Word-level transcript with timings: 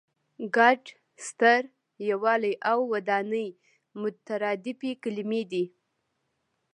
ګډ، 0.55 0.83
ستر، 1.27 1.61
یووالی 2.09 2.53
او 2.71 2.79
ودانۍ 2.93 3.49
مترادفې 4.01 4.91
کلمې 5.03 5.41
دي. 5.51 5.65